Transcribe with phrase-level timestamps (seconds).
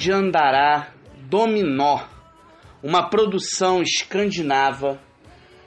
[0.00, 0.94] Onde andará
[1.28, 2.00] Dominó?
[2.82, 4.98] Uma produção escandinava,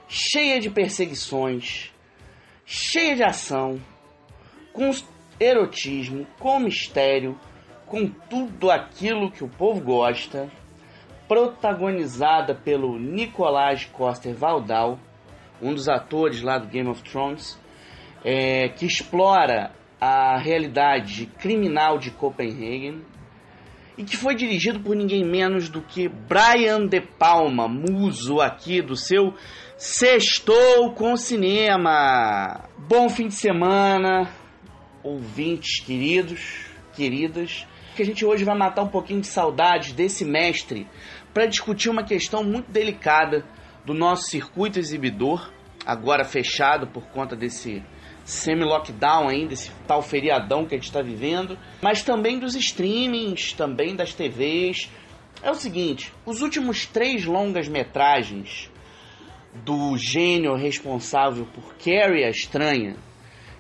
[0.08, 1.94] cheia de perseguições,
[2.66, 3.80] cheia de ação,
[4.74, 4.90] com
[5.40, 7.40] erotismo, com mistério,
[7.86, 10.50] com tudo aquilo que o povo gosta,
[11.28, 14.98] protagonizada pelo Nicolás Coster Valdau,
[15.62, 17.56] um dos atores lá do Game of Thrones,
[18.26, 23.13] é, que explora a realidade criminal de Copenhagen
[23.98, 28.96] e que foi dirigido por ninguém menos do que Brian De Palma, muso aqui do
[28.96, 29.34] seu
[29.78, 32.70] Sextou com Cinema.
[32.78, 34.30] Bom fim de semana,
[35.04, 40.88] ouvintes queridos, queridas, que a gente hoje vai matar um pouquinho de saudade desse mestre
[41.34, 43.46] para discutir uma questão muito delicada
[43.86, 45.52] do nosso circuito exibidor,
[45.86, 47.84] agora fechado por conta desse
[48.24, 53.96] semi-lockdown ainda, esse tal feriadão que a gente está vivendo, mas também dos streamings, também
[53.96, 54.90] das TVs.
[55.42, 58.72] É o seguinte, os últimos três longas-metragens
[59.54, 62.96] do gênio responsável por Carrie a Estranha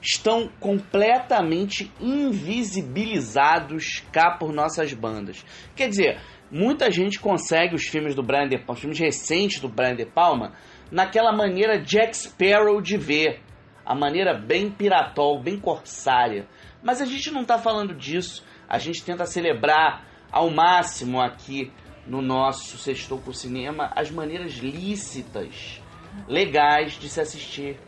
[0.01, 5.45] estão completamente invisibilizados cá por nossas bandas.
[5.75, 6.19] Quer dizer,
[6.51, 10.05] muita gente consegue os filmes do Brian De Palma, os filmes recentes do Brian De
[10.05, 10.51] Palma,
[10.91, 13.41] naquela maneira Jack Sparrow de ver
[13.85, 16.47] a maneira bem piratol, bem corsária.
[16.81, 18.43] Mas a gente não está falando disso.
[18.67, 21.71] A gente tenta celebrar ao máximo aqui
[22.07, 25.81] no nosso Sextou por Cinema as maneiras lícitas,
[26.27, 27.79] legais de se assistir.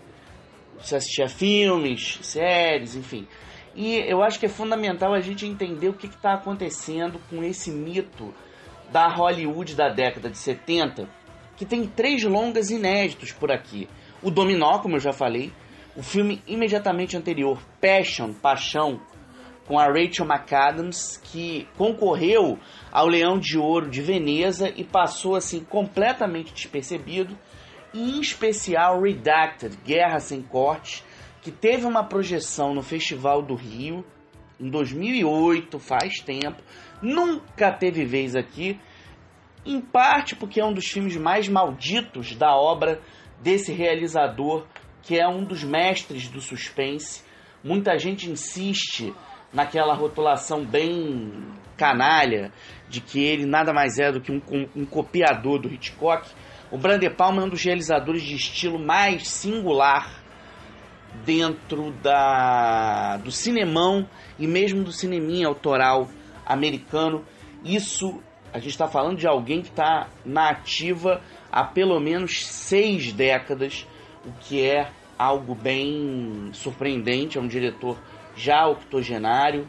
[0.79, 3.27] Se assistir a filmes, séries, enfim.
[3.73, 7.71] E eu acho que é fundamental a gente entender o que está acontecendo com esse
[7.71, 8.33] mito
[8.91, 11.09] da Hollywood da década de 70,
[11.57, 13.87] que tem três longas inéditos por aqui.
[14.21, 15.51] O Dominó, como eu já falei,
[15.95, 18.99] o filme imediatamente anterior, Passion, Paixão,
[19.65, 22.59] com a Rachel McAdams, que concorreu
[22.91, 27.37] ao Leão de Ouro de Veneza e passou assim completamente despercebido,
[27.93, 31.03] e em especial Redacted, Guerra Sem Corte,
[31.41, 34.05] que teve uma projeção no Festival do Rio
[34.59, 36.61] em 2008, faz tempo,
[37.01, 38.79] nunca teve vez aqui,
[39.65, 43.01] em parte porque é um dos filmes mais malditos da obra
[43.41, 44.65] desse realizador
[45.05, 47.23] que é um dos mestres do suspense.
[47.63, 49.13] Muita gente insiste
[49.53, 51.31] naquela rotulação bem
[51.77, 52.51] canalha
[52.89, 54.41] de que ele nada mais é do que um,
[54.75, 56.27] um copiador do Hitchcock.
[56.71, 60.23] O Brian Palma é um dos realizadores de estilo mais singular
[61.23, 66.09] dentro da, do cinemão e mesmo do cineminha autoral
[66.45, 67.23] americano.
[67.63, 73.11] Isso a gente está falando de alguém que está na ativa há pelo menos seis
[73.11, 73.85] décadas
[74.25, 77.37] o que é algo bem surpreendente.
[77.37, 77.97] É um diretor
[78.35, 79.67] já octogenário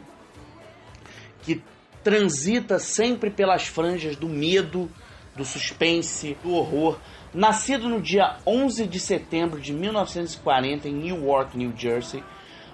[1.41, 1.61] que
[2.03, 4.89] transita sempre pelas franjas do medo,
[5.35, 6.99] do suspense, do horror.
[7.33, 12.23] Nascido no dia 11 de setembro de 1940 em Newark, New Jersey,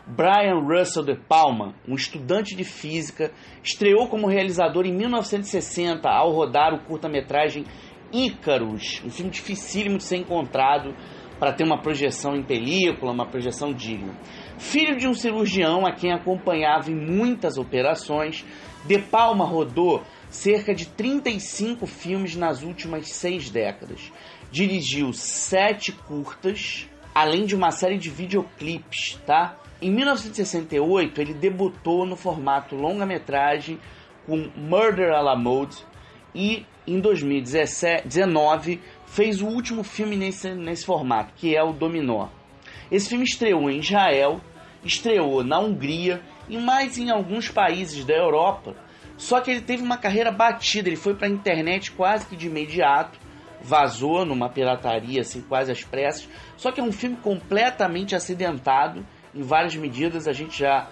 [0.06, 3.32] Brian Russell de Palma, um estudante de física,
[3.64, 7.66] estreou como realizador em 1960 ao rodar o curta-metragem
[8.12, 10.94] Ícaros, um filme dificílimo de ser encontrado
[11.44, 14.18] para ter uma projeção em película, uma projeção digna.
[14.58, 18.46] Filho de um cirurgião a quem acompanhava em muitas operações,
[18.86, 24.10] De Palma rodou cerca de 35 filmes nas últimas seis décadas.
[24.54, 29.58] Dirigiu sete curtas, além de uma série de videoclipes, tá?
[29.82, 33.78] Em 1968, ele debutou no formato longa-metragem
[34.26, 35.76] com Murder à la Mode
[36.34, 38.80] e em 2019
[39.14, 42.30] fez o último filme nesse, nesse formato, que é o Dominó.
[42.92, 44.42] Esse filme estreou em Israel,
[44.84, 46.20] estreou na Hungria
[46.50, 48.76] e mais em alguns países da Europa.
[49.16, 52.48] Só que ele teve uma carreira batida, ele foi para a internet quase que de
[52.48, 53.20] imediato,
[53.62, 56.28] vazou numa pirataria assim quase às pressas.
[56.58, 60.90] Só que é um filme completamente acidentado em várias medidas, a gente já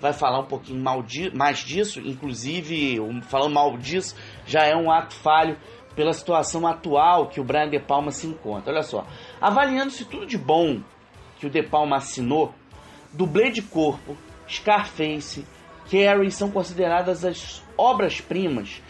[0.00, 1.04] vai falar um pouquinho mal
[1.34, 4.16] mais disso, inclusive, falando mal disso,
[4.46, 5.56] já é um ato falho
[5.98, 8.72] pela situação atual que o Brian De Palma se encontra.
[8.72, 9.04] Olha só,
[9.40, 10.80] avaliando-se tudo de bom
[11.40, 12.54] que o De Palma assinou,
[13.12, 14.16] Dublê de Corpo,
[14.48, 15.44] Scarface,
[15.90, 18.80] Carrie são consideradas as obras-primas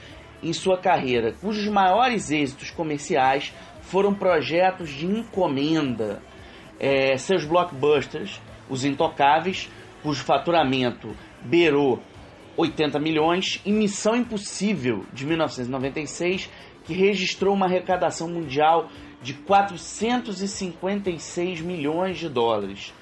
[0.42, 6.20] em sua carreira, cujos maiores êxitos comerciais foram projetos de encomenda.
[6.78, 8.38] É, seus blockbusters,
[8.68, 9.70] Os Intocáveis,
[10.02, 12.02] cujo faturamento beirou
[12.58, 16.50] 80 milhões, e Missão Impossível, de 1996,
[16.88, 18.88] que registrou uma arrecadação mundial
[19.20, 22.94] de 456 milhões de dólares.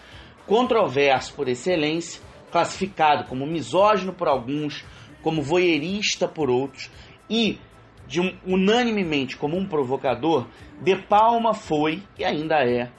[0.45, 4.85] Controverso por excelência, classificado como misógino por alguns,
[5.23, 6.91] como voyeurista por outros
[7.31, 7.61] e
[8.09, 10.49] de um, unanimemente como um provocador,
[10.83, 12.91] De Palma foi e ainda é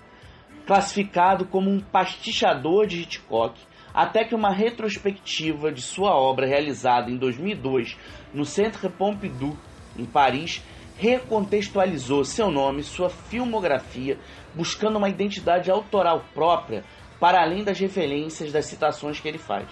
[0.65, 3.59] classificado como um pastichador de Hitchcock,
[3.93, 7.97] até que uma retrospectiva de sua obra realizada em 2002
[8.33, 9.57] no Centre Pompidou,
[9.97, 10.63] em Paris,
[10.97, 14.17] recontextualizou seu nome, sua filmografia,
[14.53, 16.83] buscando uma identidade autoral própria,
[17.19, 19.67] para além das referências das citações que ele faz.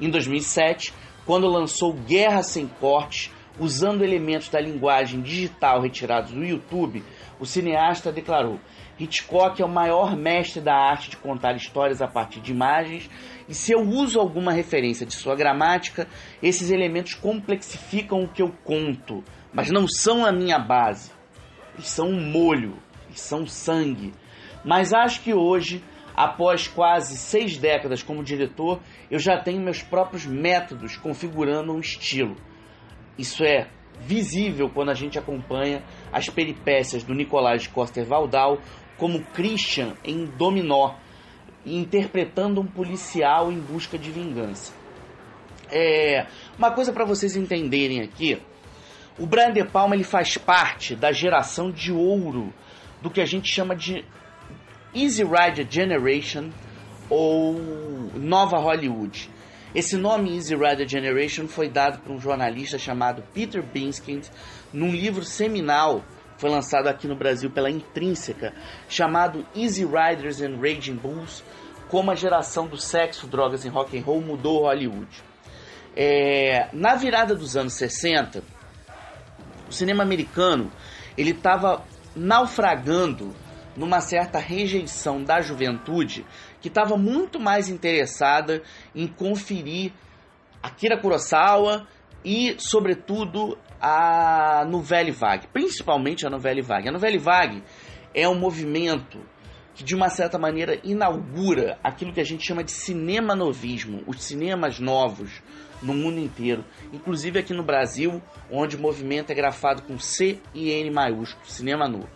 [0.00, 0.92] Em 2007,
[1.24, 7.04] quando lançou Guerra Sem Cortes, usando elementos da linguagem digital retirados do YouTube,
[7.38, 8.58] o cineasta declarou:
[8.98, 13.10] Hitchcock é o maior mestre da arte de contar histórias a partir de imagens,
[13.48, 16.08] e se eu uso alguma referência de sua gramática,
[16.42, 19.22] esses elementos complexificam o que eu conto,
[19.52, 21.12] mas não são a minha base.
[21.74, 22.76] Eles são um molho,
[23.06, 24.12] eles são sangue.
[24.64, 25.82] Mas acho que hoje,
[26.14, 32.36] após quase seis décadas como diretor, eu já tenho meus próprios métodos configurando um estilo.
[33.18, 33.68] Isso é
[34.00, 35.82] visível quando a gente acompanha
[36.12, 38.58] as peripécias do Nicolás Coster Valdau
[38.96, 40.94] como Christian em Dominó,
[41.64, 44.72] interpretando um policial em busca de vingança.
[45.70, 46.26] É,
[46.58, 48.40] uma coisa para vocês entenderem aqui,
[49.18, 52.52] o Brian De Palma ele faz parte da geração de ouro
[53.00, 54.04] do que a gente chama de
[54.94, 56.50] Easy Rider Generation
[57.08, 57.54] ou
[58.14, 59.30] Nova Hollywood.
[59.74, 64.26] Esse nome Easy Rider Generation foi dado por um jornalista chamado Peter Binskind
[64.72, 66.02] num livro seminal
[66.42, 68.52] foi lançado aqui no Brasil pela Intrínseca,
[68.88, 71.44] chamado Easy Riders and Raging Bulls,
[71.88, 75.22] como a geração do sexo, drogas e rock and roll mudou Hollywood.
[75.94, 78.42] É, na virada dos anos 60,
[79.72, 80.70] o cinema americano
[81.16, 81.82] ele estava
[82.14, 83.34] naufragando
[83.74, 86.26] numa certa rejeição da juventude
[86.60, 88.62] que estava muito mais interessada
[88.94, 89.92] em conferir
[90.62, 91.86] Akira Kurosawa
[92.22, 96.88] e, sobretudo, a Nouvelle Vague, principalmente a Nouvelle Vague.
[96.88, 97.64] A Nouvelle Vague
[98.14, 99.18] é um movimento
[99.74, 104.22] que, de uma certa maneira, inaugura aquilo que a gente chama de cinema novismo, os
[104.22, 105.42] cinemas novos
[105.82, 110.70] no mundo inteiro, inclusive aqui no Brasil, onde o movimento é grafado com C e
[110.70, 112.08] N maiúsculo, cinema novo.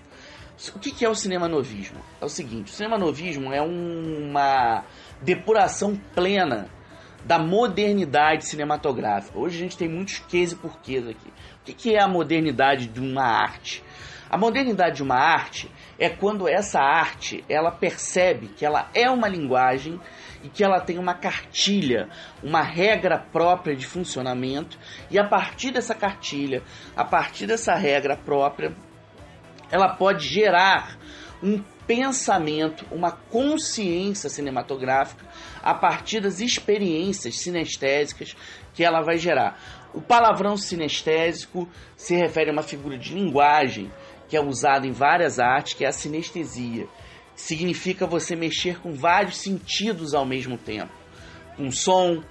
[0.75, 2.01] O que é o cinema novismo?
[2.21, 4.85] É o seguinte: o cinema novismo é uma
[5.21, 6.71] depuração plena
[7.25, 9.39] da modernidade cinematográfica.
[9.39, 11.29] Hoje a gente tem muitos quês e porquês aqui.
[11.61, 13.83] O que é a modernidade de uma arte?
[14.31, 19.29] A modernidade de uma arte é quando essa arte ela percebe que ela é uma
[19.29, 20.01] linguagem
[20.47, 22.09] e que ela tem uma cartilha,
[22.41, 24.79] uma regra própria de funcionamento,
[25.11, 26.63] e a partir dessa cartilha,
[26.97, 28.73] a partir dessa regra própria,
[29.73, 30.97] ela pode gerar
[31.43, 35.27] um pensamento, uma consciência cinematográfica
[35.63, 38.37] a partir das experiências sinestésicas
[38.73, 39.59] que ela vai gerar.
[39.93, 43.91] O palavrão sinestésico se refere a uma figura de linguagem
[44.29, 46.87] que é usada em várias artes, que é a sinestesia.
[47.37, 50.93] Significa você mexer com vários sentidos ao mesmo tempo.
[51.57, 52.23] Com som,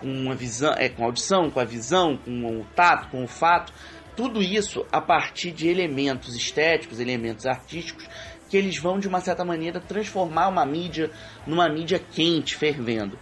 [0.00, 3.28] com a visão, é, com a audição, com a visão, com o tato, com o
[3.28, 3.72] fato
[4.18, 8.04] tudo isso a partir de elementos estéticos, elementos artísticos,
[8.50, 11.08] que eles vão, de uma certa maneira, transformar uma mídia
[11.46, 13.16] numa mídia quente, fervendo.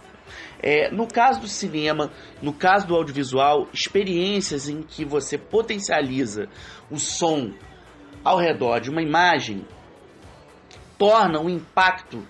[0.59, 6.49] É, no caso do cinema, no caso do audiovisual, experiências em que você potencializa
[6.89, 7.53] o som
[8.23, 9.67] ao redor de uma imagem
[10.97, 12.25] torna o impacto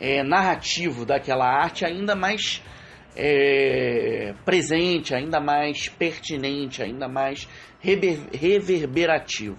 [0.00, 2.62] é, narrativo daquela arte ainda mais
[3.16, 7.48] é, presente, ainda mais pertinente, ainda mais
[7.80, 9.58] reverberativo.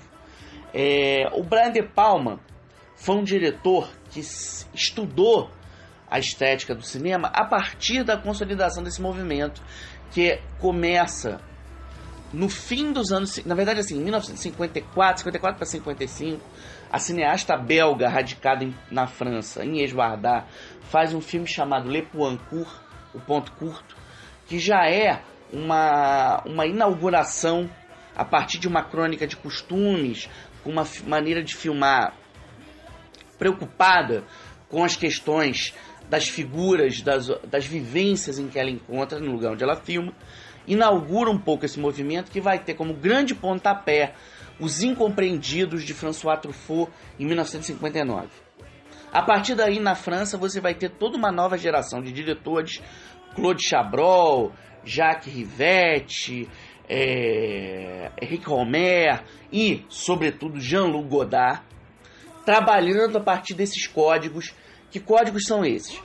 [0.73, 2.39] É, o Brian De Palma
[2.95, 5.49] foi um diretor que estudou
[6.09, 9.61] a estética do cinema a partir da consolidação desse movimento
[10.11, 11.39] que começa
[12.31, 16.41] no fim dos anos, na verdade assim, 1954, 54 para 55,
[16.91, 20.47] a cineasta belga radicada em, na França, em Esbardar,
[20.81, 22.81] faz um filme chamado Le Poincourt,
[23.13, 23.95] o ponto curto,
[24.47, 27.69] que já é uma, uma inauguração
[28.15, 30.29] a partir de uma crônica de costumes,
[30.63, 32.13] com uma maneira de filmar
[33.37, 34.23] preocupada
[34.69, 35.73] com as questões
[36.09, 40.13] das figuras, das, das vivências em que ela encontra no lugar onde ela filma,
[40.65, 44.13] inaugura um pouco esse movimento que vai ter como grande pontapé
[44.59, 48.27] Os Incompreendidos de François Truffaut em 1959.
[49.11, 52.81] A partir daí, na França, você vai ter toda uma nova geração de diretores,
[53.35, 54.51] Claude Chabrol,
[54.83, 56.49] Jacques Rivette,
[56.89, 61.61] é, Henrique Romer e, sobretudo, Jean-Luc Godard,
[62.45, 64.53] trabalhando a partir desses códigos.
[64.89, 66.01] Que códigos são esses?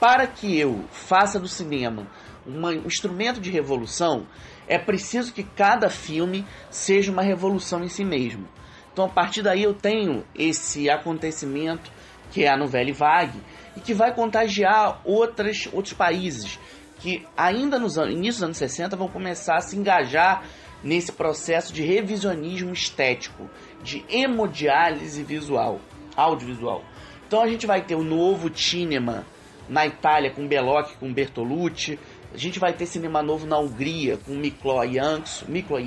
[0.00, 2.06] Para que eu faça do cinema
[2.48, 4.26] um instrumento de revolução,
[4.66, 8.48] é preciso que cada filme seja uma revolução em si mesmo.
[8.92, 11.90] Então, a partir daí, eu tenho esse acontecimento
[12.32, 13.40] que é a novela Vague
[13.76, 16.58] e que vai contagiar outras, outros países
[16.98, 20.42] que ainda nos início dos anos 60 vão começar a se engajar
[20.82, 23.48] nesse processo de revisionismo estético,
[23.82, 25.80] de hemodiálise visual,
[26.16, 26.82] audiovisual.
[27.26, 29.24] Então a gente vai ter o novo cinema
[29.68, 31.98] na Itália com Bellocchi, com Bertolucci,
[32.32, 35.78] a gente vai ter cinema novo na Hungria com Miklo Janso, Miklo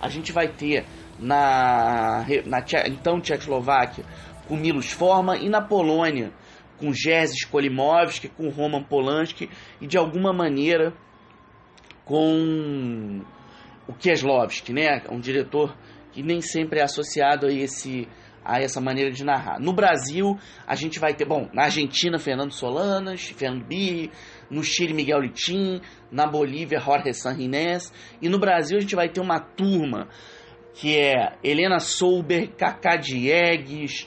[0.00, 0.84] a gente vai ter
[1.18, 4.04] na, na então Tchecoslováquia
[4.48, 6.32] com Milos Forman e na Polônia
[6.78, 9.48] com Jerzy Skolimowski, com Roman Polanski
[9.80, 10.92] e de alguma maneira
[12.04, 13.22] com
[13.86, 15.02] o Kieslowski, né?
[15.08, 15.76] Um diretor
[16.10, 18.08] que nem sempre é associado a esse
[18.44, 19.60] a essa maneira de narrar.
[19.60, 24.10] No Brasil, a gente vai ter, bom, na Argentina, Fernando Solanas, Fernando Birri,
[24.52, 25.80] no Chile, Miguel Litin,
[26.10, 27.90] na Bolívia, Jorge Sanrinés,
[28.20, 30.08] e no Brasil a gente vai ter uma turma
[30.74, 34.06] que é Helena Solberg, Cacá Diegues,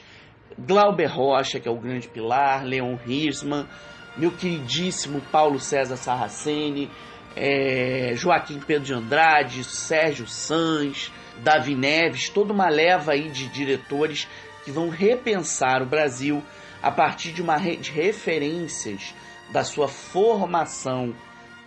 [0.58, 3.68] Glauber Rocha, que é o grande pilar, Leon Hirschman,
[4.16, 6.90] meu queridíssimo Paulo César Sarraceni,
[7.36, 11.12] é, Joaquim Pedro de Andrade, Sérgio Sanz,
[11.44, 14.28] Davi Neves, toda uma leva aí de diretores
[14.64, 16.42] que vão repensar o Brasil
[16.82, 19.14] a partir de uma de referências
[19.52, 21.14] da sua formação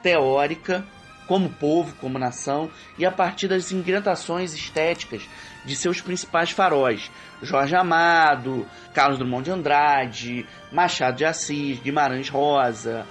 [0.03, 0.85] teórica
[1.29, 5.23] como povo, como nação, e a partir das ingredientações estéticas
[5.63, 7.11] de seus principais faróis.
[7.43, 13.07] Jorge Amado, Carlos Drummond de Andrade, Machado de Assis, Guimarães Rosa,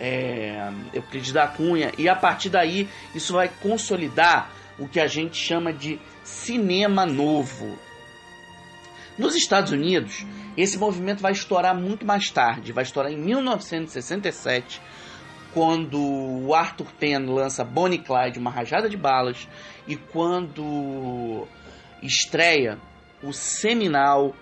[0.00, 5.36] é, Euclides da Cunha, e a partir daí isso vai consolidar o que a gente
[5.36, 7.78] chama de cinema novo.
[9.18, 10.24] Nos Estados Unidos,
[10.56, 14.80] esse movimento vai estourar muito mais tarde, vai estourar em 1967,
[15.52, 19.48] quando o Arthur Penn lança Bonnie Clyde, uma rajada de balas,
[19.86, 21.46] e quando
[22.02, 22.78] estreia
[23.22, 24.34] o seminal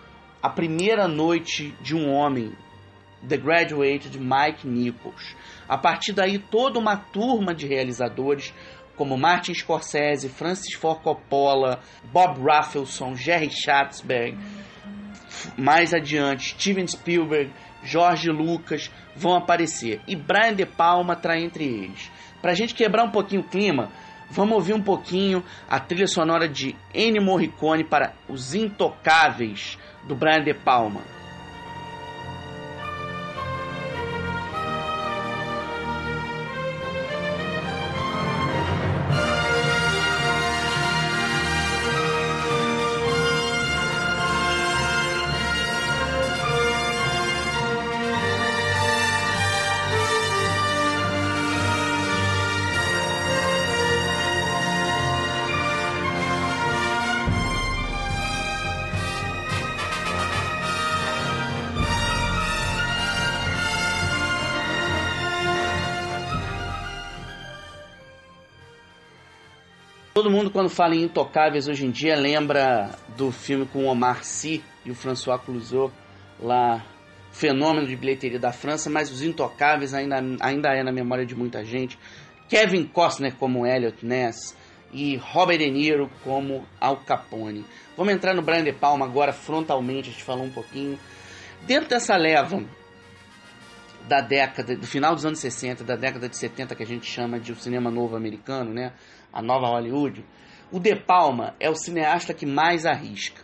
[0.42, 2.52] A Primeira Noite de um Homem,
[3.28, 5.36] The Graduate, de Mike Nichols.
[5.68, 8.54] A partir daí, toda uma turma de realizadores,
[8.96, 11.80] como Martin Scorsese, Francis Ford Coppola,
[12.12, 14.36] Bob Rafelson, Jerry Schatzberg,
[15.56, 20.00] mais adiante, Steven Spielberg, George Lucas vão aparecer.
[20.06, 22.10] E Brian De Palma está entre eles.
[22.40, 23.90] Para a gente quebrar um pouquinho o clima,
[24.30, 30.42] vamos ouvir um pouquinho a trilha sonora de Ennio Morricone para Os Intocáveis, do Brian
[30.42, 31.19] De Palma.
[70.50, 74.90] Mundo, quando fala em Intocáveis hoje em dia, lembra do filme com Omar Sy e
[74.90, 75.90] o François Clouseau,
[76.38, 76.84] lá,
[77.30, 81.64] fenômeno de bilheteria da França, mas Os Intocáveis ainda, ainda é na memória de muita
[81.64, 81.98] gente.
[82.48, 84.56] Kevin Costner como Elliot Ness
[84.92, 87.64] e Robert De Niro como Al Capone.
[87.96, 90.98] Vamos entrar no Brian De Palma agora frontalmente, a gente falou um pouquinho.
[91.66, 92.62] Dentro dessa leva
[94.08, 97.38] da década, do final dos anos 60, da década de 70, que a gente chama
[97.38, 98.92] de o cinema novo americano, né?
[99.32, 100.24] A nova Hollywood,
[100.72, 103.42] o De Palma é o cineasta que mais arrisca.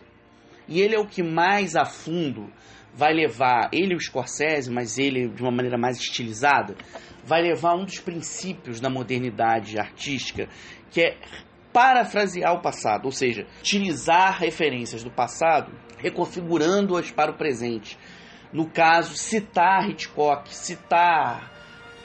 [0.67, 2.51] E ele é o que mais a fundo
[2.93, 6.75] vai levar, ele o Scorsese, mas ele de uma maneira mais estilizada,
[7.23, 10.49] vai levar um dos princípios da modernidade artística,
[10.89, 11.17] que é
[11.71, 17.99] parafrasear o passado, ou seja, utilizar referências do passado, reconfigurando-as para o presente.
[18.51, 21.56] No caso, citar Hitchcock, citar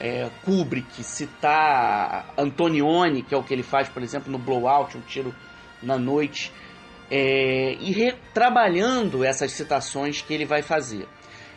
[0.03, 5.01] é, Kubrick, citar Antonioni, que é o que ele faz, por exemplo, no Blowout, um
[5.01, 5.33] tiro
[5.81, 6.51] na noite,
[7.09, 11.07] é, e retrabalhando essas citações que ele vai fazer.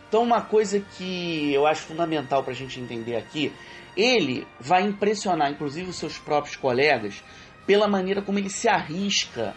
[0.08, 3.52] Então, uma coisa que eu acho fundamental para a gente entender aqui,
[3.96, 7.24] ele vai impressionar, inclusive, os seus próprios colegas,
[7.66, 9.56] pela maneira como ele se arrisca,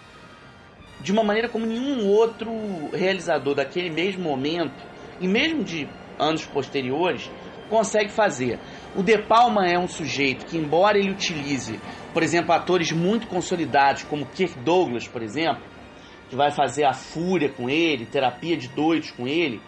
[0.99, 2.51] de uma maneira como nenhum outro
[2.91, 4.83] realizador daquele mesmo momento,
[5.19, 7.29] e mesmo de anos posteriores,
[7.69, 8.59] consegue fazer.
[8.95, 11.79] O De Palma é um sujeito que, embora ele utilize,
[12.13, 15.63] por exemplo, atores muito consolidados, como Kirk Douglas, por exemplo,
[16.29, 19.61] que vai fazer a fúria com ele, terapia de doidos com ele,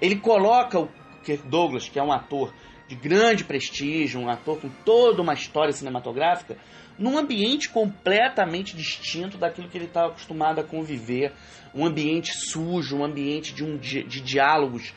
[0.00, 0.88] ele coloca o
[1.24, 2.52] Kirk Douglas, que é um ator
[2.88, 6.56] de grande prestígio, um ator com toda uma história cinematográfica,
[6.98, 11.32] num ambiente completamente distinto daquilo que ele estava acostumado a conviver,
[11.74, 14.94] um ambiente sujo, um ambiente de, um, de, de diálogos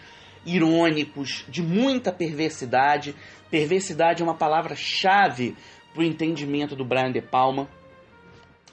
[0.56, 3.16] irônicos, de muita perversidade.
[3.50, 5.56] Perversidade é uma palavra-chave
[5.94, 7.68] para o entendimento do Brian De Palma.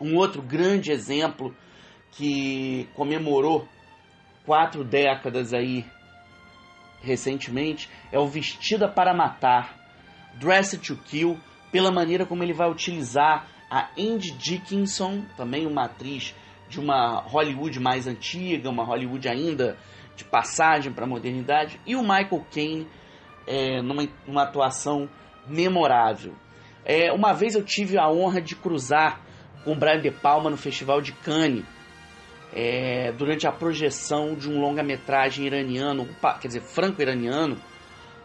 [0.01, 1.55] Um outro grande exemplo
[2.13, 3.67] que comemorou
[4.45, 5.85] quatro décadas aí
[7.03, 9.77] recentemente é o Vestida para Matar,
[10.35, 11.39] Dressed to Kill,
[11.71, 16.35] pela maneira como ele vai utilizar a Andy Dickinson, também uma atriz
[16.69, 19.77] de uma Hollywood mais antiga, uma Hollywood ainda
[20.17, 22.89] de passagem para a modernidade, e o Michael Caine
[23.47, 25.09] é, numa, numa atuação
[25.47, 26.35] memorável.
[26.85, 29.21] É, uma vez eu tive a honra de cruzar
[29.65, 31.65] com o Brian De Palma no Festival de Cannes,
[32.53, 36.09] é, durante a projeção de um longa-metragem iraniano,
[36.41, 37.59] quer dizer, franco-iraniano,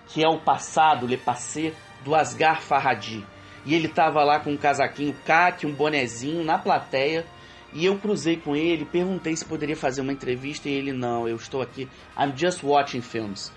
[0.07, 3.25] que é o passado, Le Passé, do Asghar Farhadi.
[3.65, 7.25] E ele estava lá com um casaquinho caque, um bonezinho na plateia,
[7.73, 11.35] e eu cruzei com ele, perguntei se poderia fazer uma entrevista e ele não, eu
[11.35, 11.87] estou aqui,
[12.17, 13.51] I'm just watching films.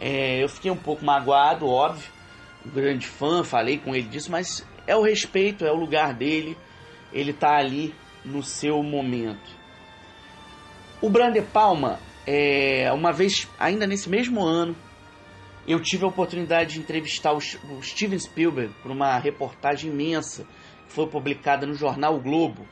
[0.00, 2.10] É, eu fiquei um pouco magoado, óbvio,
[2.66, 6.56] um grande fã, falei com ele disso, mas é o respeito, é o lugar dele,
[7.12, 9.58] ele está ali no seu momento.
[11.00, 14.76] O Brande Palma, é, uma vez, ainda nesse mesmo ano,
[15.66, 20.44] eu tive a oportunidade de entrevistar o, o Steven Spielberg por uma reportagem imensa
[20.86, 22.66] que foi publicada no jornal o Globo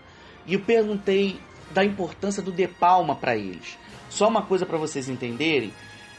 [0.48, 1.38] e eu perguntei
[1.70, 3.78] da importância do De Palma para eles.
[4.08, 5.72] Só uma coisa para vocês entenderem: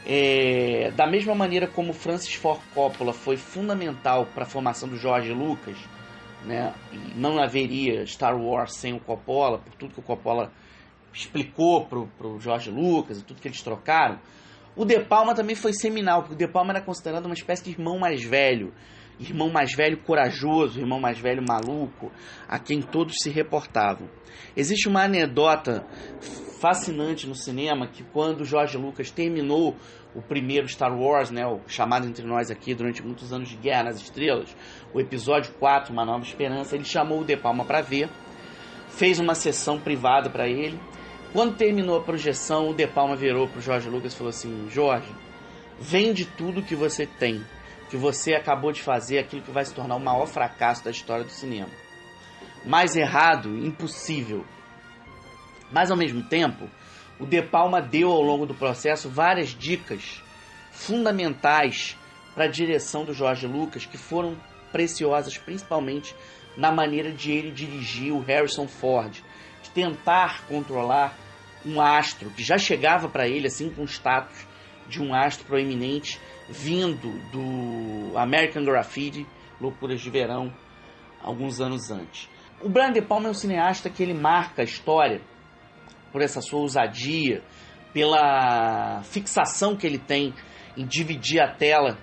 [0.06, 5.32] é, da mesma maneira como Francis Ford Coppola foi fundamental para a formação do George
[5.32, 5.76] Lucas,
[6.44, 6.72] né,
[7.16, 10.52] não haveria Star Wars sem o Coppola, por tudo que o Coppola
[11.12, 14.20] explicou pro, pro George Lucas e tudo que eles trocaram.
[14.76, 17.70] O De Palma também foi seminal, porque o De Palma era considerado uma espécie de
[17.72, 18.72] irmão mais velho
[19.20, 22.10] irmão mais velho corajoso, irmão mais velho maluco,
[22.48, 24.08] a quem todos se reportavam.
[24.56, 25.86] Existe uma anedota
[26.60, 29.76] fascinante no cinema que quando George Lucas terminou
[30.14, 33.84] o primeiro Star Wars, né, o chamado entre nós aqui durante muitos anos de Guerra
[33.84, 34.54] nas Estrelas,
[34.92, 38.08] o episódio 4, Uma Nova Esperança, ele chamou o De Palma para ver,
[38.88, 40.78] fez uma sessão privada para ele.
[41.32, 44.68] Quando terminou a projeção, o De Palma virou para o George Lucas e falou assim:
[44.68, 45.14] Jorge,
[45.78, 47.40] vende tudo que você tem
[47.90, 51.24] que você acabou de fazer aquilo que vai se tornar o maior fracasso da história
[51.24, 51.70] do cinema.
[52.64, 54.46] Mais errado, impossível.
[55.72, 56.70] Mas ao mesmo tempo,
[57.18, 60.22] o De Palma deu ao longo do processo várias dicas
[60.70, 61.98] fundamentais
[62.34, 64.36] para a direção do Jorge Lucas que foram
[64.70, 66.14] preciosas, principalmente
[66.56, 69.12] na maneira de ele dirigir o Harrison Ford,
[69.62, 71.16] de tentar controlar
[71.66, 74.46] um astro que já chegava para ele assim com status
[74.88, 79.26] de um astro proeminente vindo do American Graffiti,
[79.60, 80.52] Loucuras de Verão,
[81.22, 82.28] alguns anos antes.
[82.60, 85.22] O Brian De Palma é um cineasta que ele marca a história
[86.12, 87.42] por essa sua ousadia,
[87.92, 90.34] pela fixação que ele tem
[90.76, 91.98] em dividir a tela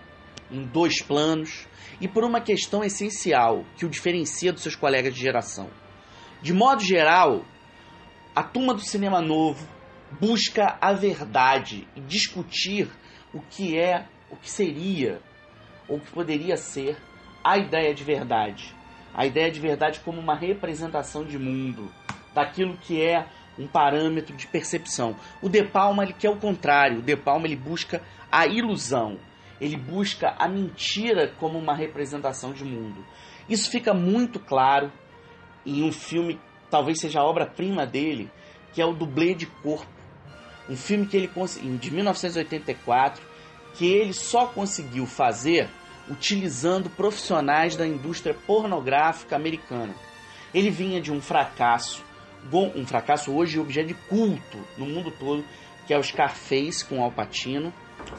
[0.49, 1.67] em dois planos
[1.99, 5.69] e por uma questão essencial que o diferencia dos seus colegas de geração.
[6.41, 7.43] De modo geral,
[8.35, 9.67] a turma do cinema novo
[10.19, 12.89] busca a verdade e discutir
[13.33, 15.19] o que é, o que seria,
[15.87, 16.97] ou o que poderia ser
[17.43, 18.75] a ideia de verdade.
[19.13, 21.91] A ideia de verdade como uma representação de mundo,
[22.33, 23.25] daquilo que é
[23.57, 25.15] um parâmetro de percepção.
[25.41, 26.99] O De Palma ele quer o contrário.
[26.99, 29.17] O De Palma ele busca a ilusão.
[29.59, 33.03] Ele busca a mentira como uma representação de mundo.
[33.49, 34.91] Isso fica muito claro
[35.65, 38.29] em um filme, talvez seja a obra-prima dele,
[38.73, 39.97] que é o Dublê de Corpo
[40.69, 41.29] um filme que ele
[41.79, 43.23] de 1984
[43.77, 45.69] que ele só conseguiu fazer
[46.09, 49.93] utilizando profissionais da indústria pornográfica americana.
[50.53, 52.03] Ele vinha de um fracasso,
[52.51, 55.43] um fracasso hoje objeto de culto no mundo todo,
[55.85, 57.73] que é o Scarface com Al Pacino,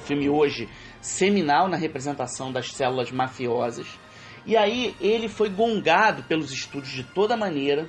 [0.05, 0.69] filme hoje
[1.01, 3.87] seminal na representação das células mafiosas.
[4.47, 7.89] E aí ele foi gongado pelos estúdios de toda maneira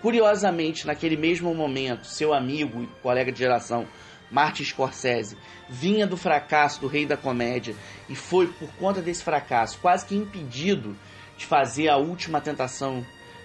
[0.00, 3.86] Curiosamente, naquele mesmo momento, seu amigo e colega de geração,
[4.30, 5.36] Martin Scorsese,
[5.68, 7.74] vinha do fracasso do Rei da Comédia
[8.08, 10.96] e foi, por conta desse fracasso, quase que impedido
[11.36, 13.04] de fazer a última tentação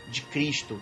[0.10, 0.82] de Cristo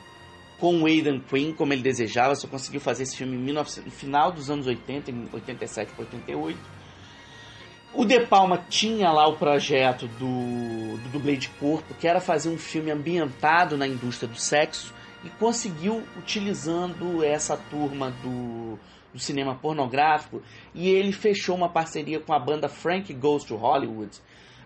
[0.59, 4.49] com o Aidan Quinn, como ele desejava, só conseguiu fazer esse filme no final dos
[4.49, 6.59] anos 80, em 87 para 88.
[7.93, 12.49] O De Palma tinha lá o projeto do, do dublê de corpo, que era fazer
[12.49, 18.77] um filme ambientado na indústria do sexo, e conseguiu, utilizando essa turma do,
[19.13, 20.41] do cinema pornográfico,
[20.73, 24.17] e ele fechou uma parceria com a banda Frank Goes to Hollywood,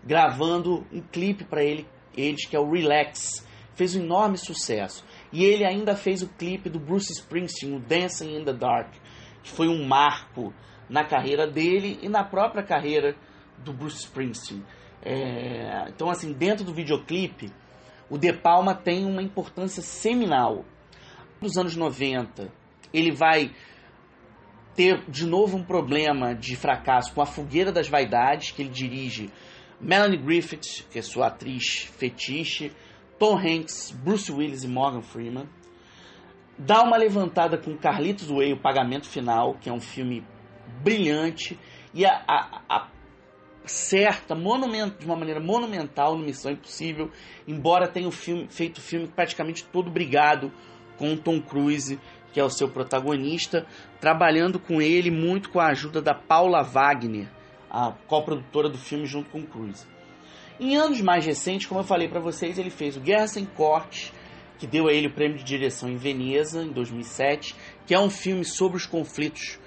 [0.03, 3.45] gravando um clipe para ele, eles que é o Relax.
[3.75, 5.03] Fez um enorme sucesso.
[5.32, 8.93] E ele ainda fez o clipe do Bruce Springsteen, o Dancing in the Dark,
[9.41, 10.53] que foi um marco
[10.88, 13.15] na carreira dele e na própria carreira
[13.58, 14.63] do Bruce Springsteen.
[15.01, 17.51] É, então, assim, dentro do videoclipe,
[18.10, 20.63] o De Palma tem uma importância seminal.
[21.41, 22.51] Nos anos 90,
[22.93, 23.51] ele vai
[24.75, 29.29] ter de novo um problema de fracasso com A Fogueira das Vaidades, que ele dirige
[29.79, 32.71] Melanie Griffith, que é sua atriz fetiche,
[33.19, 35.47] Tom Hanks, Bruce Willis e Morgan Freeman.
[36.57, 40.23] Dá uma levantada com Carlitos Way, O Pagamento Final, que é um filme
[40.83, 41.59] brilhante
[41.93, 42.88] e a, a, a
[43.65, 47.09] certa, monument, de uma maneira monumental no Missão Impossível,
[47.47, 50.51] embora tenha filme, feito o filme praticamente todo brigado
[50.97, 51.99] com o Tom Cruise,
[52.34, 53.65] que é o seu protagonista,
[54.02, 57.30] trabalhando com ele muito com a ajuda da Paula Wagner,
[57.69, 59.86] a coprodutora do filme junto com Cruise.
[60.60, 64.12] Em anos mais recentes, como eu falei para vocês, ele fez o Guerra Sem Cortes,
[64.58, 68.10] que deu a ele o prêmio de direção em Veneza, em 2007, que é um
[68.10, 69.60] filme sobre os conflitos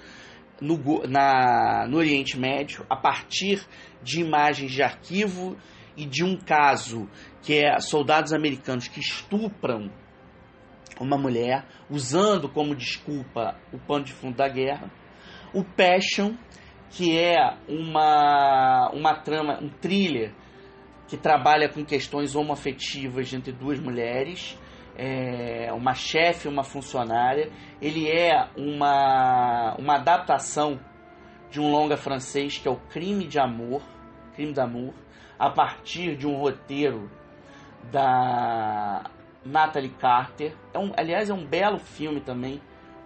[0.59, 0.77] no,
[1.07, 3.65] na, no Oriente Médio, a partir
[4.01, 5.55] de imagens de arquivo
[5.95, 7.09] e de um caso
[7.41, 9.91] que é soldados americanos que estupram
[10.99, 14.91] uma mulher, usando como desculpa o pano de fundo da guerra.
[15.53, 16.33] O Passion,
[16.89, 20.33] que é uma, uma trama, um thriller
[21.07, 24.57] que trabalha com questões homoafetivas entre duas mulheres,
[24.95, 27.51] é, uma chefe e uma funcionária.
[27.81, 30.79] Ele é uma, uma adaptação
[31.49, 33.81] de um longa francês que é o Crime de Amor,
[34.33, 34.93] Crime d'Amour,
[35.39, 37.09] a partir de um roteiro
[37.91, 39.03] da
[39.47, 40.55] Natalie Carter.
[40.73, 42.61] É um, aliás, é um belo filme também,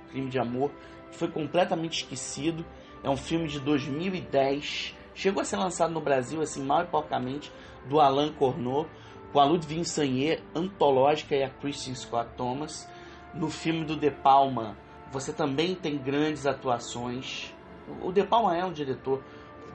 [0.09, 0.71] Crime de Amor,
[1.11, 2.65] que foi completamente esquecido.
[3.03, 4.95] É um filme de 2010.
[5.13, 7.51] Chegou a ser lançado no Brasil, assim, mal e porcamente,
[7.87, 8.89] do Alain Cornot,
[9.31, 12.89] com a Ludwig Sagnier, antológica, e a Christian Scott Thomas.
[13.33, 14.77] No filme do De Palma,
[15.11, 17.53] você também tem grandes atuações.
[18.01, 19.23] O De Palma é um diretor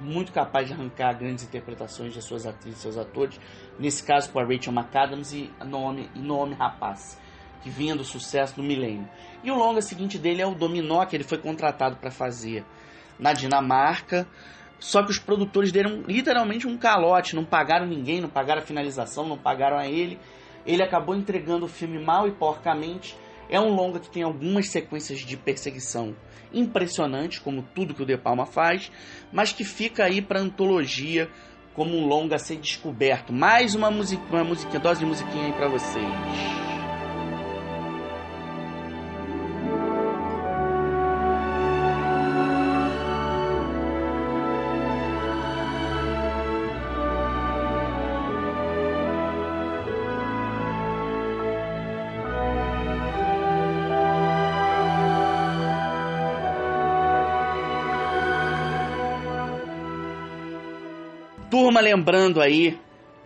[0.00, 3.40] muito capaz de arrancar grandes interpretações de suas atrizes e seus atores.
[3.78, 7.20] Nesse caso, com a Rachel McAdams e Nome, Nome Rapaz,
[7.62, 9.08] que vinha do sucesso no milênio.
[9.42, 12.64] E o longa seguinte dele é o Dominó, que ele foi contratado para fazer
[13.18, 14.26] na Dinamarca.
[14.78, 19.26] Só que os produtores deram literalmente um calote, não pagaram ninguém, não pagaram a finalização,
[19.26, 20.18] não pagaram a ele.
[20.66, 23.16] Ele acabou entregando o filme mal e porcamente.
[23.48, 26.14] É um longa que tem algumas sequências de perseguição
[26.52, 28.90] impressionantes, como tudo que o De Palma faz,
[29.32, 31.28] mas que fica aí para antologia
[31.74, 33.32] como um longa a ser descoberto.
[33.32, 36.75] Mais uma, music, uma musiquinha, dose de musiquinha aí para vocês.
[61.58, 62.78] Turma, lembrando aí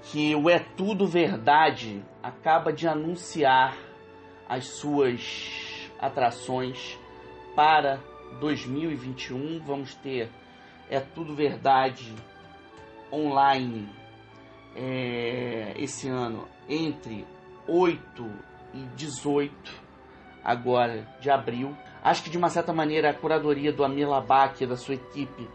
[0.04, 3.76] que o É Tudo Verdade acaba de anunciar
[4.48, 6.96] as suas atrações
[7.56, 7.98] para
[8.38, 9.58] 2021.
[9.66, 10.30] Vamos ter
[10.88, 12.14] É Tudo Verdade
[13.12, 13.88] online
[14.76, 17.26] é, esse ano entre
[17.66, 18.30] 8
[18.74, 19.52] e 18
[20.44, 21.76] agora de abril.
[22.00, 25.48] Acho que de uma certa maneira a curadoria do Amir Labak e da sua equipe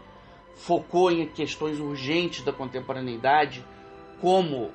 [0.56, 3.64] focou em questões urgentes da contemporaneidade,
[4.20, 4.70] como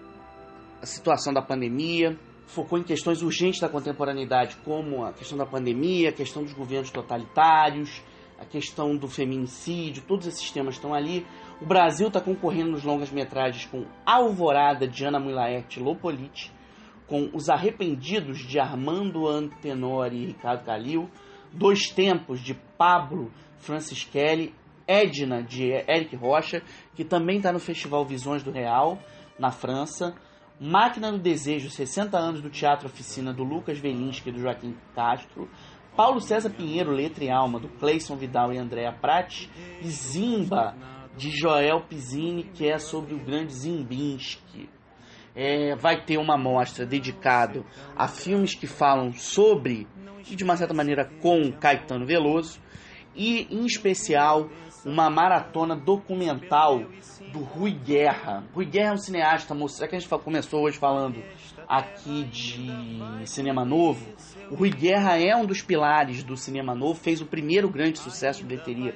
[0.82, 6.10] a situação da pandemia, focou em questões urgentes da contemporaneidade, como a questão da pandemia,
[6.10, 8.02] a questão dos governos totalitários,
[8.40, 11.26] a questão do feminicídio, todos esses temas estão ali.
[11.62, 16.52] O Brasil está concorrendo nos longas-metragens com Alvorada de Ana Mulaerte Lopoliti,
[17.08, 21.10] com Os Arrependidos de Armando Antenori e Ricardo Calil,
[21.54, 24.54] Dois Tempos de Pablo Francischelli
[24.88, 26.62] Edna, de Eric Rocha,
[26.96, 29.00] que também está no Festival Visões do Real,
[29.38, 30.16] na França.
[30.60, 35.50] Máquina do Desejo, 60 anos do Teatro Oficina, do Lucas Velinski e do Joaquim Castro.
[35.96, 39.50] Paulo César Pinheiro, Letra e Alma, do Cleison Vidal e Andréa Prati.
[39.82, 40.76] E Zimba,
[41.18, 44.70] de Joel Pizzini, que é sobre o grande Zimbinski.
[45.36, 47.64] É, vai ter uma mostra dedicada
[47.96, 49.88] a filmes que falam sobre,
[50.30, 52.60] e de uma certa maneira com Caetano Veloso,
[53.16, 54.50] e em especial
[54.86, 56.84] uma maratona documental
[57.32, 58.44] do Rui Guerra.
[58.54, 61.22] Rui Guerra é um cineasta, já que a gente começou hoje falando
[61.68, 64.06] aqui de cinema novo,
[64.50, 68.40] o Rui Guerra é um dos pilares do cinema novo, fez o primeiro grande sucesso
[68.40, 68.96] de bilheteria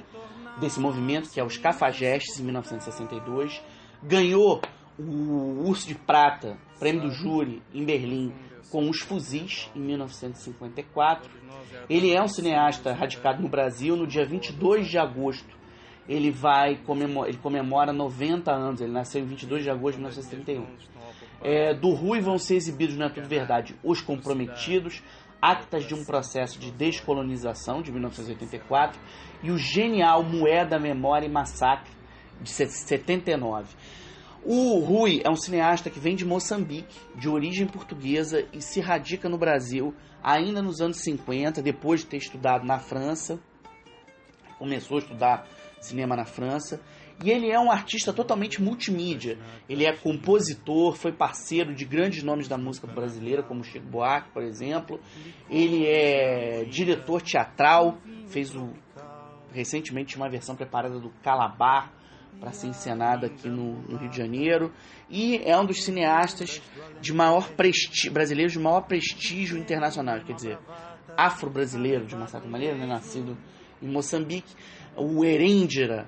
[0.60, 3.62] desse movimento, que é os Cafajestes, em 1962,
[4.02, 4.60] ganhou
[4.98, 8.32] o Urso de Prata, prêmio do júri em Berlim,
[8.70, 11.30] com Os Fuzis, em 1954.
[11.88, 15.56] Ele é um cineasta radicado no Brasil no dia 22 de agosto.
[16.08, 20.66] Ele vai comemora, ele comemora 90 anos, ele nasceu em 22 de agosto de 1931.
[21.42, 25.02] É, do Rui vão ser exibidos, não é tudo verdade, Os Comprometidos,
[25.40, 28.98] Actas de um Processo de Descolonização, de 1984,
[29.42, 31.90] e o genial Moeda, Memória e Massacre,
[32.40, 33.74] de 79.
[34.44, 39.28] O Rui é um cineasta que vem de Moçambique, de origem portuguesa, e se radica
[39.28, 43.38] no Brasil ainda nos anos 50, depois de ter estudado na França.
[44.58, 45.48] Começou a estudar
[45.80, 46.80] cinema na França.
[47.24, 49.38] E ele é um artista totalmente multimídia.
[49.68, 54.42] Ele é compositor, foi parceiro de grandes nomes da música brasileira, como Chico Buarque, por
[54.42, 55.00] exemplo.
[55.48, 58.70] Ele é diretor teatral, fez o,
[59.50, 61.96] recentemente uma versão preparada do Calabar,
[62.38, 64.72] para ser encenada aqui no, no, Rio de Janeiro
[65.08, 66.62] e é um dos cineastas
[67.00, 70.58] de maior prestígio, brasileiros de maior prestígio internacional, quer dizer,
[71.16, 73.36] afro-brasileiro de uma certa maneira, né, nascido
[73.82, 74.54] em Moçambique,
[74.96, 76.06] o Erendira,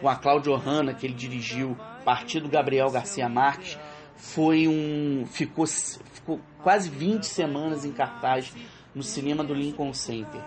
[0.00, 3.78] com a Cláudia Ohana que ele dirigiu, partido Gabriel Garcia Marques,
[4.16, 8.52] foi um ficou, ficou quase 20 semanas em cartaz
[8.94, 10.40] no cinema do Lincoln Center.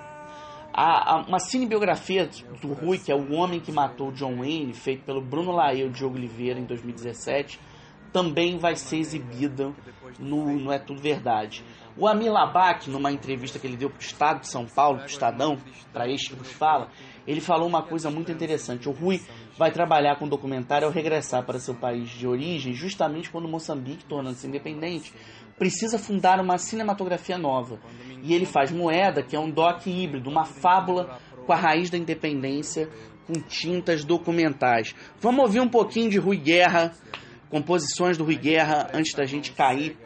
[0.73, 2.29] A, a, uma cinebiografia
[2.61, 5.89] do Rui, que é O Homem que Matou John Wayne, feito pelo Bruno Laê e
[5.89, 7.59] Diogo Oliveira em 2017,
[8.11, 9.73] também vai ser exibida
[10.19, 11.63] no, no É Tudo Verdade.
[11.97, 15.05] O Amir Labak, numa entrevista que ele deu para o Estado de São Paulo, para
[15.05, 15.57] o Estadão,
[15.91, 16.89] para este que fala,
[17.27, 18.87] ele falou uma coisa muito interessante.
[18.87, 19.21] O Rui
[19.57, 24.47] vai trabalhar com documentário ao regressar para seu país de origem, justamente quando Moçambique, tornando-se
[24.47, 25.13] independente,
[25.57, 27.79] precisa fundar uma cinematografia nova.
[28.23, 31.97] E ele faz Moeda, que é um doc híbrido, uma fábula com a raiz da
[31.97, 32.89] independência,
[33.27, 34.95] com tintas documentais.
[35.19, 36.93] Vamos ouvir um pouquinho de Rui Guerra,
[37.49, 39.97] composições do Rui Guerra, antes da gente cair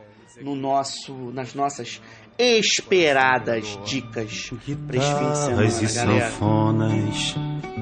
[0.41, 2.01] no nosso, nas nossas
[2.37, 4.49] esperadas dicas
[4.87, 7.35] para esse fim de semana, e sanfonas,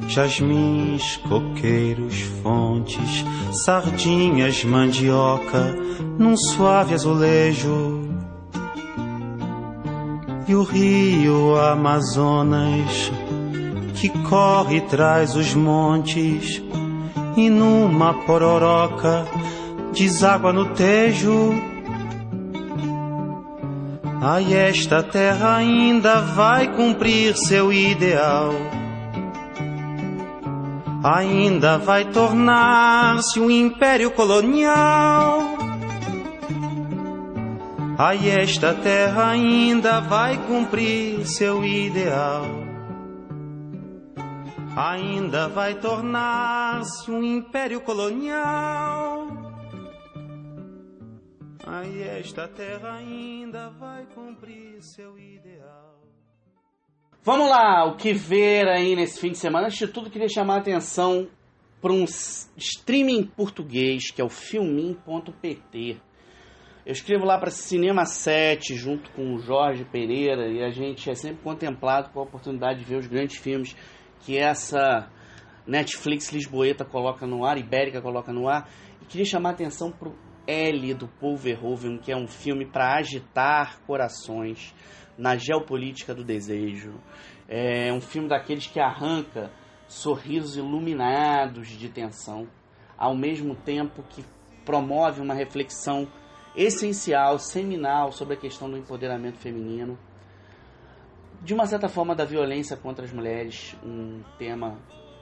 [0.08, 3.24] jasmins, coqueiros, fontes,
[3.64, 5.74] sardinhas, mandioca,
[6.20, 8.02] num suave azulejo.
[10.48, 13.10] E o rio Amazonas,
[13.96, 16.62] que corre e traz os montes,
[17.36, 19.26] e numa pororoca
[19.94, 21.72] deságua no tejo
[24.24, 28.54] Ai, esta terra ainda vai cumprir seu ideal.
[31.04, 35.40] Ainda vai tornar-se um império colonial.
[37.98, 42.61] Ai, esta terra ainda vai cumprir seu ideal.
[44.84, 49.28] Ainda vai tornar-se um império colonial.
[51.64, 56.02] Aí esta terra ainda vai cumprir seu ideal.
[57.22, 59.68] Vamos lá, o que ver aí nesse fim de semana?
[59.68, 61.30] Antes de tudo, queria chamar a atenção
[61.80, 62.04] para um
[62.58, 66.02] streaming português que é o filmin.pt.
[66.84, 71.14] Eu escrevo lá para Cinema 7 junto com o Jorge Pereira e a gente é
[71.14, 73.76] sempre contemplado com a oportunidade de ver os grandes filmes
[74.24, 75.10] que essa
[75.66, 78.70] Netflix Lisboeta coloca no ar, Ibérica coloca no ar.
[79.02, 80.16] E queria chamar a atenção para o
[80.48, 84.74] L do Paul Verhoeven, que é um filme para agitar corações
[85.18, 86.94] na geopolítica do desejo.
[87.48, 89.52] É um filme daqueles que arranca
[89.88, 92.48] sorrisos iluminados de tensão,
[92.98, 94.24] ao mesmo tempo que
[94.66, 96.08] promove uma reflexão
[96.56, 99.98] essencial, seminal sobre a questão do empoderamento feminino.
[101.42, 104.78] De uma certa forma, da violência contra as mulheres, um tema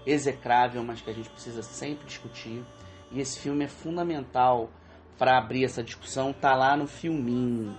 [0.05, 2.63] execrável, mas que a gente precisa sempre discutir.
[3.11, 4.69] E esse filme é fundamental
[5.17, 7.77] para abrir essa discussão tá lá no filminho.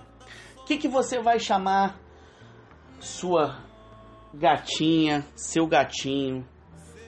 [0.57, 1.99] O que, que você vai chamar
[2.99, 3.59] sua
[4.33, 6.47] gatinha, seu gatinho,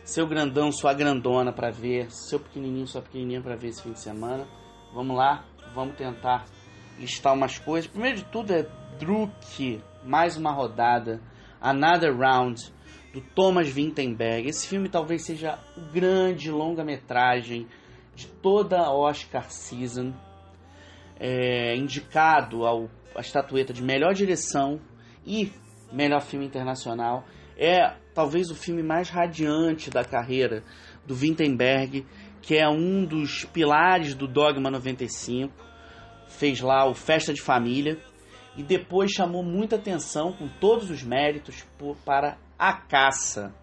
[0.03, 3.99] seu grandão, sua grandona para ver, seu pequenininho, sua pequenininha para ver esse fim de
[3.99, 4.47] semana?
[4.93, 6.45] Vamos lá, vamos tentar
[6.99, 7.89] listar umas coisas.
[7.89, 8.63] Primeiro de tudo é
[8.99, 11.21] Druk, mais uma rodada,
[11.61, 12.61] Another Round,
[13.13, 14.47] do Thomas Vinterberg.
[14.47, 17.67] Esse filme talvez seja o grande longa-metragem
[18.15, 20.13] de toda a Oscar Season,
[21.19, 24.79] é, indicado ao, a estatueta de melhor direção
[25.25, 25.51] e
[25.91, 27.23] melhor filme internacional.
[27.57, 30.63] É talvez o filme mais radiante da carreira
[31.05, 32.05] do Wittenberg,
[32.41, 35.53] que é um dos pilares do Dogma 95.
[36.27, 37.99] Fez lá o Festa de Família
[38.55, 43.53] e depois chamou muita atenção, com todos os méritos, por, para A Caça.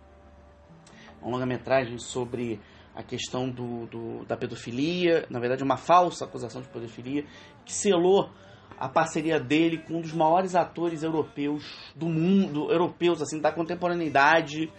[1.22, 2.61] Uma longa-metragem sobre
[2.94, 7.24] a questão do, do, da pedofilia, na verdade uma falsa acusação de pedofilia,
[7.64, 8.31] que selou
[8.79, 14.72] a parceria dele com um dos maiores atores europeus do mundo, europeus assim, da contemporaneidade,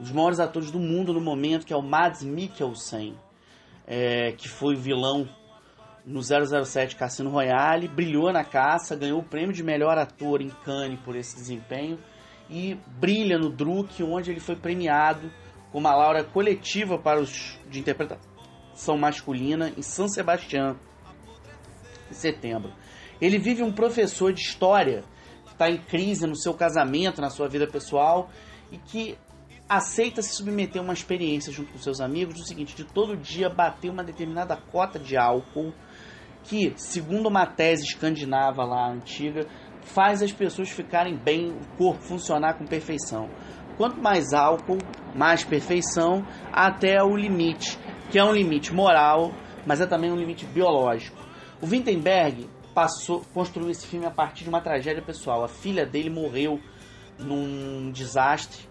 [0.00, 3.16] os maiores atores do mundo no momento, que é o Mads Mikkelsen,
[3.86, 5.28] é, que foi vilão
[6.04, 10.98] no 007 Cassino Royale, brilhou na caça, ganhou o prêmio de melhor ator em Cannes
[11.00, 11.98] por esse desempenho
[12.50, 15.30] e brilha no Druk, onde ele foi premiado
[15.70, 20.76] com uma laura coletiva para os de interpretação masculina em São Sebastião,
[22.10, 22.72] em setembro.
[23.20, 25.04] Ele vive um professor de história
[25.46, 28.28] que está em crise no seu casamento, na sua vida pessoal
[28.70, 29.16] e que
[29.68, 33.48] aceita se submeter a uma experiência junto com seus amigos do seguinte, de todo dia
[33.48, 35.72] bater uma determinada cota de álcool
[36.44, 39.46] que, segundo uma tese escandinava lá antiga,
[39.82, 43.28] faz as pessoas ficarem bem, o corpo funcionar com perfeição.
[43.76, 44.78] Quanto mais álcool,
[45.14, 47.78] mais perfeição, até o limite,
[48.10, 49.32] que é um limite moral,
[49.66, 51.16] mas é também um limite biológico.
[51.60, 55.44] O Wittenberg passou, construiu esse filme a partir de uma tragédia pessoal.
[55.44, 56.60] A filha dele morreu
[57.18, 58.68] num desastre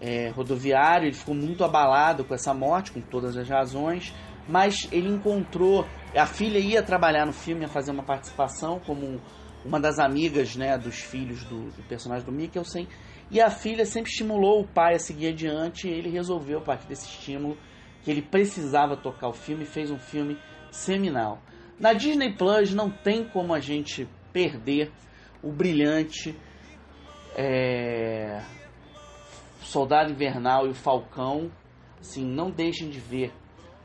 [0.00, 4.14] é, rodoviário, ele ficou muito abalado com essa morte, com todas as razões,
[4.48, 5.86] mas ele encontrou.
[6.16, 9.20] A filha ia trabalhar no filme, ia fazer uma participação como
[9.64, 12.86] uma das amigas né, dos filhos do, do personagem do Mikkelsen,
[13.30, 16.86] e a filha sempre estimulou o pai a seguir adiante, e ele resolveu, a partir
[16.86, 17.56] desse estímulo,
[18.04, 20.38] que ele precisava tocar o filme e fez um filme
[20.70, 21.40] seminal.
[21.80, 24.92] Na Disney Plus não tem como a gente perder
[25.42, 26.36] o brilhante
[27.34, 28.42] é,
[29.60, 31.50] Soldado Invernal e o Falcão,
[32.00, 33.32] assim, não deixem de ver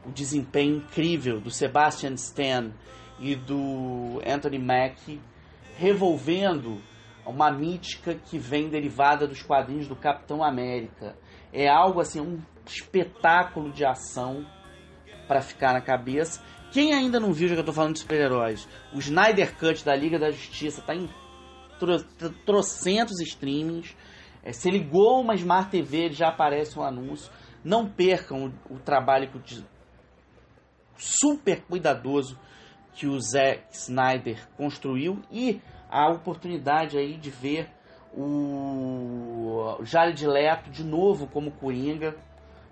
[0.09, 2.71] o desempenho incrível do Sebastian Stan
[3.19, 5.21] e do Anthony Mackie
[5.77, 6.81] revolvendo
[7.25, 11.15] uma mítica que vem derivada dos quadrinhos do Capitão América.
[11.53, 14.45] É algo assim, um espetáculo de ação
[15.27, 16.43] para ficar na cabeça.
[16.71, 19.95] Quem ainda não viu, já que eu tô falando de super-heróis, o Snyder Cut da
[19.95, 21.07] Liga da Justiça tá em
[21.79, 22.03] tro
[22.45, 23.95] trocentos streamings.
[24.43, 27.31] É, se ligou uma Smart TV, já aparece um anúncio.
[27.63, 29.63] Não percam o, o trabalho de,
[30.99, 32.37] super cuidadoso
[32.93, 37.69] que o Zack Snyder construiu e a oportunidade aí de ver
[38.13, 42.15] o Jared Leto de novo como Coringa,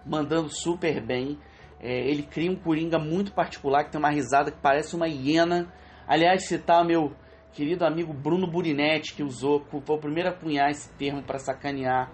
[0.06, 1.40] mandando super bem.
[1.80, 5.72] É, ele cria um Coringa muito particular, que tem uma risada que parece uma hiena.
[6.08, 7.14] Aliás, citar meu
[7.54, 12.12] querido amigo Bruno Burinetti, que usou, foi o primeiro a cunhar esse termo para sacanear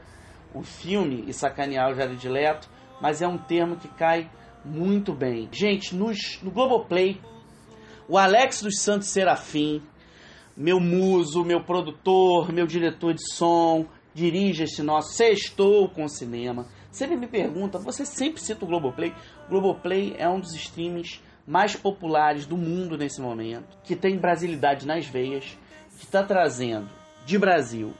[0.53, 2.69] o filme e sacanear o Jared Leto,
[3.01, 4.29] mas é um termo que cai
[4.65, 5.49] muito bem.
[5.51, 7.19] Gente, nos, no Globoplay,
[8.07, 9.81] o Alex dos Santos Serafim,
[10.55, 16.67] meu muso, meu produtor, meu diretor de som, dirige esse nosso Sextou com Cinema.
[16.91, 19.13] Sempre me pergunta, você sempre cita o Globoplay?
[19.47, 24.85] O Globoplay é um dos streams mais populares do mundo nesse momento, que tem brasilidade
[24.85, 25.57] nas veias,
[25.97, 26.89] que está trazendo
[27.25, 27.93] de Brasil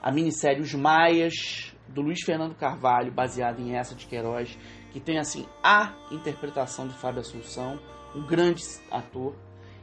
[0.00, 4.56] a minissérie Os Maias, do Luiz Fernando Carvalho, baseada em essa de Queiroz,
[4.98, 7.78] que tem assim a interpretação do Fábio Assunção,
[8.16, 9.32] um grande ator,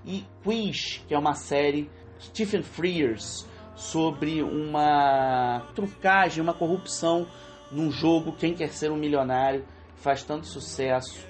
[0.05, 7.27] e Quiz, que é uma série Stephen Frears sobre uma trucagem, uma corrupção
[7.71, 11.25] num jogo Quem Quer Ser um Milionário, que faz tanto sucesso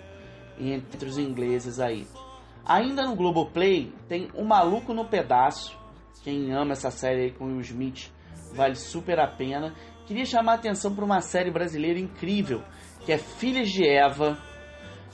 [0.60, 2.08] entre os ingleses aí.
[2.66, 5.78] Ainda no Globoplay tem O Maluco no Pedaço.
[6.24, 8.12] Quem ama essa série aí com o Will Smith
[8.54, 9.74] vale super a pena.
[10.06, 12.64] Queria chamar a atenção para uma série brasileira incrível,
[13.06, 14.38] que é Filhas de Eva.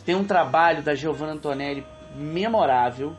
[0.05, 3.15] Tem um trabalho da Giovanna Antonelli memorável,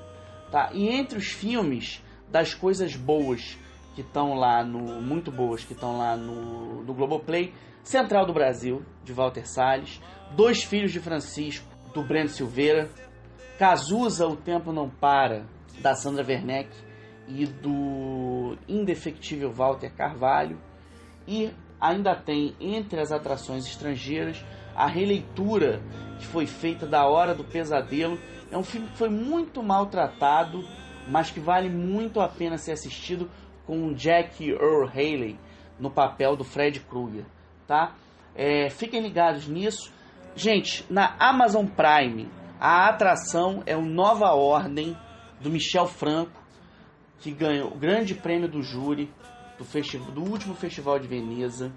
[0.51, 0.71] tá?
[0.73, 3.59] E entre os filmes das coisas boas
[3.95, 8.83] que estão lá no muito boas que estão lá no, no Globoplay, Central do Brasil
[9.05, 10.01] de Walter Salles,
[10.35, 12.89] Dois Filhos de Francisco do Breno Silveira,
[13.59, 15.45] Cazuza, O Tempo Não Para,
[15.81, 16.71] da Sandra Werneck
[17.35, 20.59] e do indefectível Walter Carvalho.
[21.27, 25.83] E ainda tem entre as atrações estrangeiras a releitura
[26.19, 28.19] que foi feita da Hora do Pesadelo.
[28.51, 30.63] É um filme que foi muito maltratado,
[31.09, 33.31] mas que vale muito a pena ser assistido
[33.67, 35.39] com Jack Earl Haley
[35.79, 37.25] no papel do Fred Krueger,
[37.67, 37.95] tá?
[38.35, 39.93] É, fiquem ligados nisso.
[40.35, 42.29] Gente, na Amazon Prime,
[42.59, 44.97] a atração é o Nova Ordem
[45.41, 46.42] do Michel Franco,
[47.23, 49.09] que ganhou o grande prêmio do júri
[49.57, 51.73] do, festival, do último Festival de Veneza.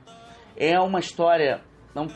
[0.57, 1.61] É uma história,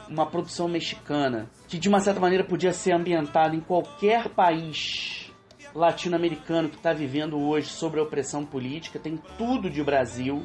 [0.10, 5.32] uma produção mexicana, que de uma certa maneira podia ser ambientada em qualquer país
[5.76, 8.98] latino-americano que está vivendo hoje sobre a opressão política.
[8.98, 10.44] Tem tudo de Brasil.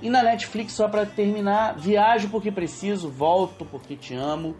[0.00, 4.54] E na Netflix, só para terminar, Viajo porque preciso, volto porque te amo.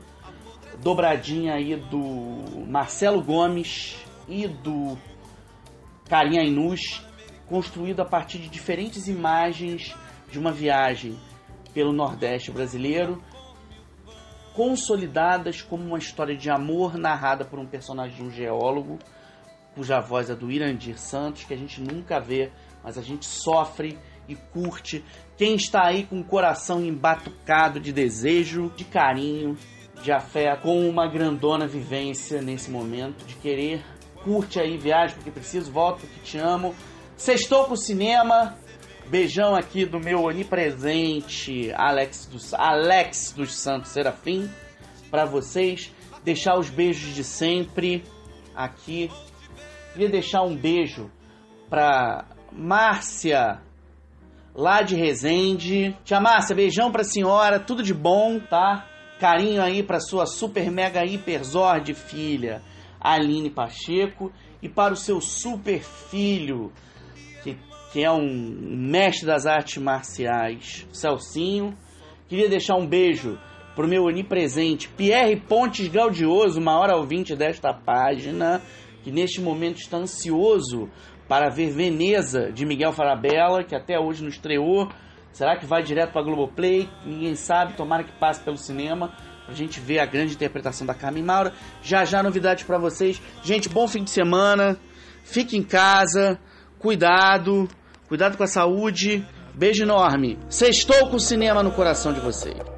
[0.83, 3.97] dobradinha aí do Marcelo Gomes
[4.29, 4.99] e do
[6.09, 7.05] Carinha Inus,
[7.49, 9.95] construído a partir de diferentes imagens
[10.31, 11.19] de uma viagem
[11.75, 13.23] pelo Nordeste brasileiro,
[14.55, 18.99] consolidadas como uma história de amor narrada por um personagem de um geólogo,
[19.75, 22.51] cuja voz é do Irandir Santos, que a gente nunca vê,
[22.83, 23.99] mas a gente sofre
[24.29, 25.05] e curte.
[25.37, 29.57] Quem está aí com o coração embatucado de desejo, de carinho,
[30.03, 33.85] de afeto, com uma grandona vivência nesse momento, de querer,
[34.27, 36.75] curte aí, viagem porque preciso, volto porque te amo.
[37.17, 38.59] Sextou pro cinema.
[39.09, 44.51] Beijão aqui do meu onipresente Alex dos, Alex dos Santos Serafim
[45.13, 45.93] para vocês.
[46.25, 48.03] Deixar os beijos de sempre
[48.53, 49.09] aqui.
[49.93, 51.09] Queria deixar um beijo
[51.71, 53.61] para Márcia
[54.53, 55.97] lá de Resende.
[56.05, 58.89] Tia Márcia, beijão pra senhora, tudo de bom, tá?
[59.21, 62.61] Carinho aí pra sua super mega hiper zord filha,
[63.13, 64.33] Aline Pacheco,
[64.63, 66.73] e para o seu super filho,
[67.43, 67.57] que,
[67.93, 68.27] que é um
[68.91, 71.77] mestre das artes marciais, Celcinho.
[72.29, 73.39] Queria deixar um beijo
[73.77, 78.61] pro meu onipresente Pierre Pontes Gaudioso, maior ouvinte desta página,
[79.05, 80.91] que neste momento está ansioso
[81.29, 84.89] para ver Veneza de Miguel Farabella, que até hoje não estreou.
[85.31, 86.89] Será que vai direto para Globoplay?
[87.05, 89.13] Ninguém sabe, tomara que passe pelo cinema.
[89.47, 91.53] Pra gente ver a grande interpretação da Carmen Maura.
[91.83, 93.23] Já já novidades para vocês.
[93.43, 94.77] Gente, bom fim de semana.
[95.23, 96.39] Fique em casa.
[96.79, 97.69] Cuidado.
[98.09, 99.25] Cuidado com a saúde.
[99.55, 100.39] Beijo enorme.
[100.49, 102.76] Sextou com o cinema no coração de vocês.